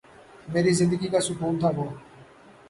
[0.47, 1.85] میری زندگی کا سکون تھا وہ